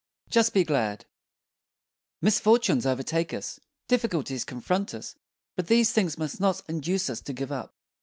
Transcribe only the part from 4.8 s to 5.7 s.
us; but